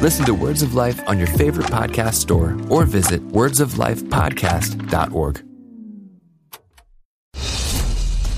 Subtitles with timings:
[0.00, 5.47] Listen to Words of Life on your favorite podcast store or visit wordsoflifepodcast.org.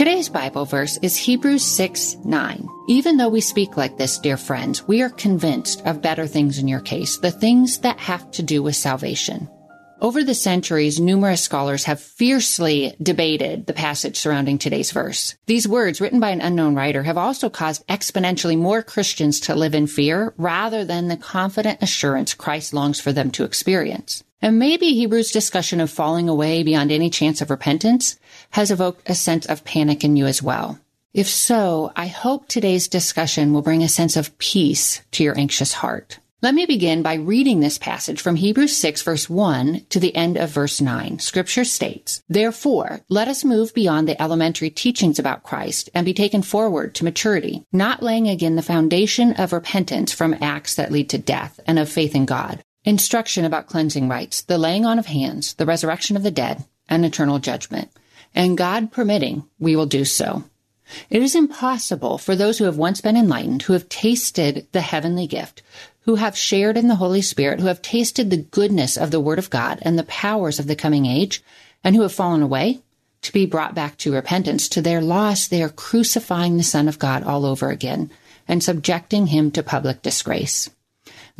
[0.00, 2.68] Today's Bible verse is Hebrews 6 9.
[2.88, 6.66] Even though we speak like this, dear friends, we are convinced of better things in
[6.68, 9.46] your case, the things that have to do with salvation.
[10.00, 15.34] Over the centuries, numerous scholars have fiercely debated the passage surrounding today's verse.
[15.44, 19.74] These words, written by an unknown writer, have also caused exponentially more Christians to live
[19.74, 24.24] in fear rather than the confident assurance Christ longs for them to experience.
[24.42, 28.18] And maybe Hebrews' discussion of falling away beyond any chance of repentance
[28.50, 30.78] has evoked a sense of panic in you as well.
[31.12, 35.74] If so, I hope today's discussion will bring a sense of peace to your anxious
[35.74, 36.20] heart.
[36.42, 40.38] Let me begin by reading this passage from Hebrews 6 verse 1 to the end
[40.38, 41.18] of verse 9.
[41.18, 46.40] Scripture states, Therefore, let us move beyond the elementary teachings about Christ and be taken
[46.40, 51.18] forward to maturity, not laying again the foundation of repentance from acts that lead to
[51.18, 52.64] death and of faith in God.
[52.84, 57.04] Instruction about cleansing rites, the laying on of hands, the resurrection of the dead, and
[57.04, 57.90] eternal judgment.
[58.34, 60.44] And God permitting, we will do so.
[61.10, 65.26] It is impossible for those who have once been enlightened, who have tasted the heavenly
[65.26, 65.62] gift,
[66.00, 69.38] who have shared in the Holy Spirit, who have tasted the goodness of the Word
[69.38, 71.42] of God and the powers of the coming age,
[71.84, 72.80] and who have fallen away,
[73.22, 74.68] to be brought back to repentance.
[74.70, 78.10] To their loss, they are crucifying the Son of God all over again
[78.48, 80.70] and subjecting him to public disgrace.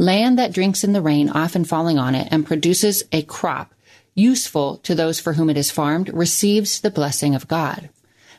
[0.01, 3.75] Land that drinks in the rain, often falling on it, and produces a crop
[4.15, 7.91] useful to those for whom it is farmed, receives the blessing of God.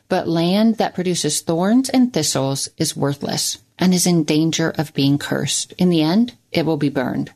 [0.10, 5.20] But land that produces thorns and thistles is worthless and is in danger of being
[5.20, 5.74] cursed.
[5.74, 7.32] In the end, it will be burned.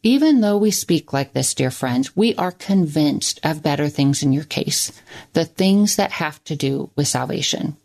[0.00, 4.32] Even though we speak like this, dear friends, we are convinced of better things in
[4.32, 4.92] your case,
[5.32, 7.76] the things that have to do with salvation.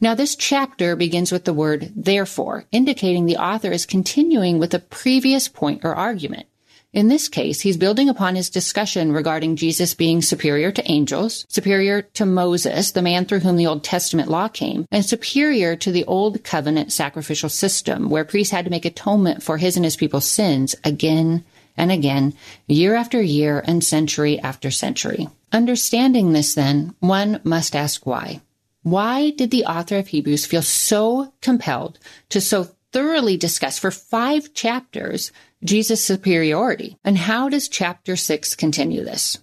[0.00, 4.78] Now, this chapter begins with the word therefore, indicating the author is continuing with a
[4.78, 6.46] previous point or argument.
[6.92, 12.02] In this case, he's building upon his discussion regarding Jesus being superior to angels, superior
[12.02, 16.04] to Moses, the man through whom the Old Testament law came, and superior to the
[16.06, 20.24] Old Covenant sacrificial system, where priests had to make atonement for his and his people's
[20.24, 21.44] sins again
[21.76, 22.34] and again,
[22.66, 25.28] year after year and century after century.
[25.52, 28.40] Understanding this, then, one must ask why.
[28.82, 31.98] Why did the author of Hebrews feel so compelled
[32.30, 35.32] to so thoroughly discuss for five chapters
[35.62, 36.96] Jesus' superiority.
[37.04, 39.38] And how does chapter six continue this?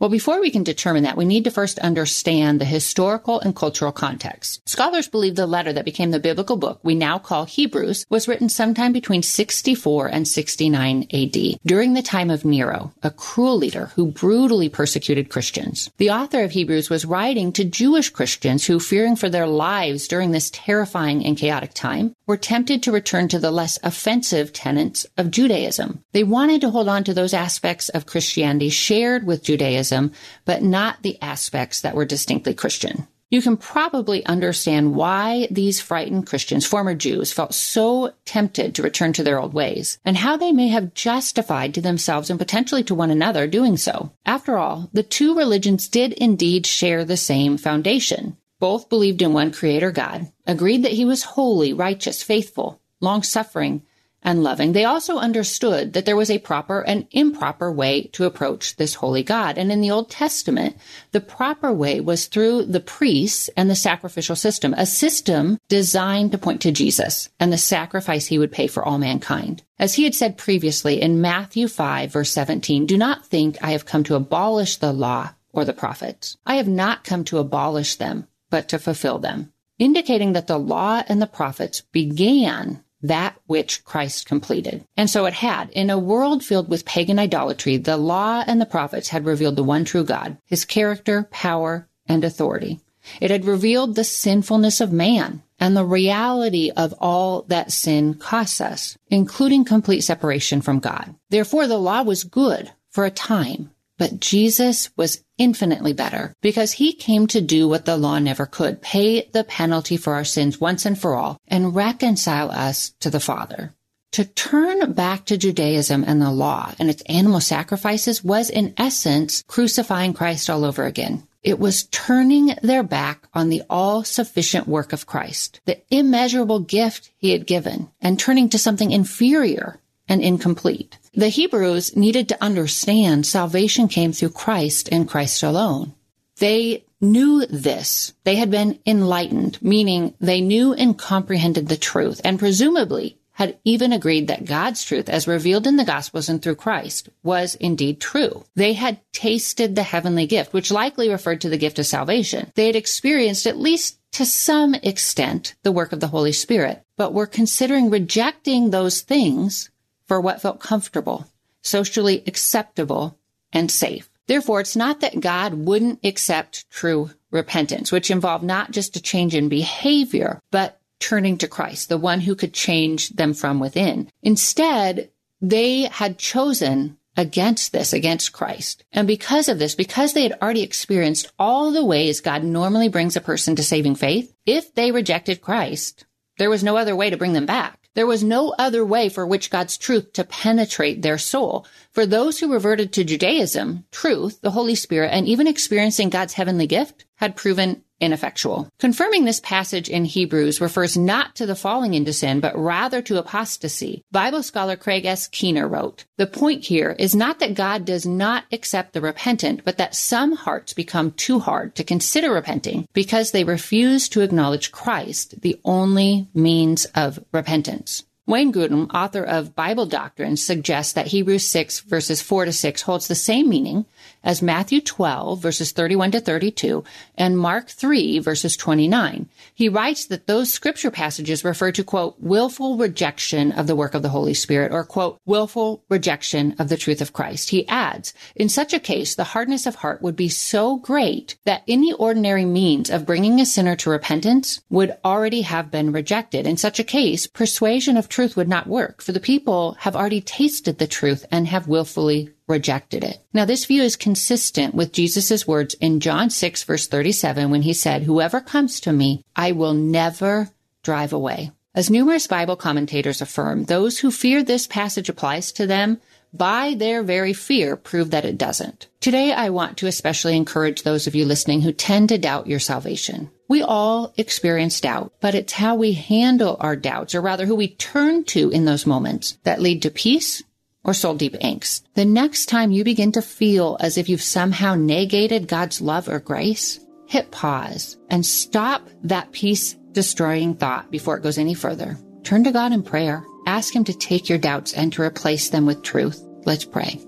[0.00, 3.90] Well, before we can determine that, we need to first understand the historical and cultural
[3.90, 4.68] context.
[4.68, 8.48] Scholars believe the letter that became the biblical book we now call Hebrews was written
[8.48, 14.12] sometime between 64 and 69 AD, during the time of Nero, a cruel leader who
[14.12, 15.90] brutally persecuted Christians.
[15.96, 20.30] The author of Hebrews was writing to Jewish Christians who, fearing for their lives during
[20.30, 25.32] this terrifying and chaotic time, were tempted to return to the less offensive tenets of
[25.32, 26.04] Judaism.
[26.12, 29.42] They wanted to hold on to those aspects of Christianity shared with
[29.88, 30.12] Judaism,
[30.44, 33.08] but not the aspects that were distinctly Christian.
[33.30, 39.12] You can probably understand why these frightened Christians, former Jews, felt so tempted to return
[39.14, 42.94] to their old ways, and how they may have justified to themselves and potentially to
[42.94, 44.12] one another doing so.
[44.24, 48.38] After all, the two religions did indeed share the same foundation.
[48.60, 53.82] Both believed in one creator God, agreed that he was holy, righteous, faithful, long suffering,
[54.22, 58.76] and loving, they also understood that there was a proper and improper way to approach
[58.76, 59.56] this holy God.
[59.56, 60.76] And in the Old Testament,
[61.12, 66.38] the proper way was through the priests and the sacrificial system, a system designed to
[66.38, 69.62] point to Jesus and the sacrifice he would pay for all mankind.
[69.78, 73.86] As he had said previously in Matthew 5 verse 17, do not think I have
[73.86, 76.36] come to abolish the law or the prophets.
[76.44, 81.02] I have not come to abolish them, but to fulfill them, indicating that the law
[81.06, 84.84] and the prophets began that which Christ completed.
[84.96, 85.70] And so it had.
[85.70, 89.64] In a world filled with pagan idolatry, the law and the prophets had revealed the
[89.64, 92.80] one true God, his character, power, and authority.
[93.20, 98.60] It had revealed the sinfulness of man and the reality of all that sin costs
[98.60, 101.14] us, including complete separation from God.
[101.30, 106.92] Therefore, the law was good for a time, but Jesus was infinitely better because he
[106.92, 110.84] came to do what the law never could, pay the penalty for our sins once
[110.84, 113.72] and for all and reconcile us to the Father.
[114.12, 119.44] To turn back to Judaism and the law and its animal sacrifices was in essence
[119.46, 121.26] crucifying Christ all over again.
[121.42, 127.10] It was turning their back on the all sufficient work of Christ, the immeasurable gift
[127.16, 130.98] he had given, and turning to something inferior and incomplete.
[131.18, 135.94] The Hebrews needed to understand salvation came through Christ and Christ alone.
[136.38, 138.12] They knew this.
[138.22, 143.92] They had been enlightened, meaning they knew and comprehended the truth and presumably had even
[143.92, 148.44] agreed that God's truth as revealed in the Gospels and through Christ was indeed true.
[148.54, 152.52] They had tasted the heavenly gift, which likely referred to the gift of salvation.
[152.54, 157.12] They had experienced at least to some extent the work of the Holy Spirit, but
[157.12, 159.70] were considering rejecting those things
[160.08, 161.26] for what felt comfortable,
[161.62, 163.18] socially acceptable,
[163.52, 164.10] and safe.
[164.26, 169.34] Therefore, it's not that God wouldn't accept true repentance, which involved not just a change
[169.34, 174.10] in behavior, but turning to Christ, the one who could change them from within.
[174.22, 175.10] Instead,
[175.40, 178.84] they had chosen against this, against Christ.
[178.92, 183.16] And because of this, because they had already experienced all the ways God normally brings
[183.16, 186.06] a person to saving faith, if they rejected Christ,
[186.38, 187.87] there was no other way to bring them back.
[187.98, 191.66] There was no other way for which God's truth to penetrate their soul.
[191.90, 196.68] For those who reverted to Judaism, truth, the Holy Spirit, and even experiencing God's heavenly
[196.68, 198.68] gift had proven ineffectual.
[198.78, 203.18] Confirming this passage in Hebrews refers not to the falling into sin, but rather to
[203.18, 204.02] apostasy.
[204.12, 205.28] Bible scholar Craig S.
[205.28, 209.78] Keener wrote, The point here is not that God does not accept the repentant, but
[209.78, 215.40] that some hearts become too hard to consider repenting because they refuse to acknowledge Christ,
[215.42, 218.04] the only means of repentance.
[218.28, 223.08] Wayne Grudem, author of Bible Doctrine, suggests that Hebrews 6 verses 4 to 6 holds
[223.08, 223.86] the same meaning
[224.22, 226.84] as Matthew 12 verses 31 to 32
[227.16, 229.30] and Mark 3 verses 29.
[229.54, 234.02] He writes that those scripture passages refer to quote, willful rejection of the work of
[234.02, 237.48] the Holy Spirit or quote, willful rejection of the truth of Christ.
[237.48, 241.62] He adds, in such a case, the hardness of heart would be so great that
[241.66, 246.46] any ordinary means of bringing a sinner to repentance would already have been rejected.
[246.46, 250.20] In such a case, persuasion of truth would not work for the people have already
[250.20, 253.24] tasted the truth and have willfully rejected it.
[253.32, 257.72] Now, this view is consistent with Jesus' words in John 6 verse 37 when he
[257.72, 260.50] said, whoever comes to me, I will never
[260.82, 261.52] drive away.
[261.76, 266.00] As numerous Bible commentators affirm, those who fear this passage applies to them
[266.32, 268.88] by their very fear prove that it doesn't.
[269.00, 272.58] Today, I want to especially encourage those of you listening who tend to doubt your
[272.58, 273.30] salvation.
[273.48, 277.68] We all experience doubt, but it's how we handle our doubts, or rather who we
[277.68, 280.42] turn to in those moments that lead to peace
[280.84, 281.82] or soul deep angst.
[281.94, 286.18] The next time you begin to feel as if you've somehow negated God's love or
[286.18, 291.98] grace, hit pause and stop that peace destroying thought before it goes any further.
[292.22, 293.24] Turn to God in prayer.
[293.48, 296.22] Ask Him to take your doubts and to replace them with truth.
[296.44, 297.00] Let's pray.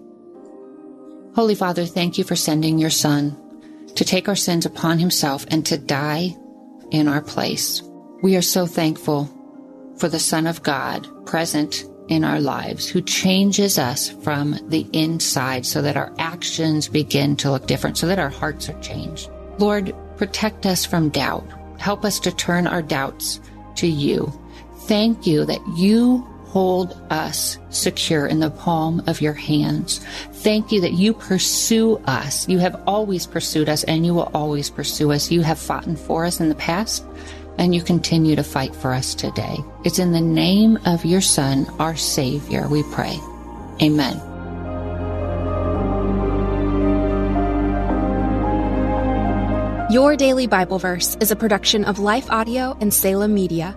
[1.35, 3.37] Holy Father, thank you for sending your Son
[3.95, 6.35] to take our sins upon himself and to die
[6.91, 7.83] in our place.
[8.23, 9.29] We are so thankful
[9.99, 15.67] for the Son of God present in our lives who changes us from the inside
[15.67, 19.29] so that our actions begin to look different, so that our hearts are changed.
[19.59, 21.47] Lord, protect us from doubt.
[21.79, 23.41] Help us to turn our doubts
[23.77, 24.33] to you.
[24.87, 30.05] Thank you that you hold us secure in the palm of your hands.
[30.33, 32.49] Thank you that you pursue us.
[32.49, 35.31] You have always pursued us and you will always pursue us.
[35.31, 37.05] You have fought for us in the past
[37.57, 39.59] and you continue to fight for us today.
[39.85, 43.17] It's in the name of your Son, our Savior, we pray.
[43.81, 44.21] Amen.
[49.91, 53.77] Your Daily Bible Verse is a production of Life Audio and Salem Media.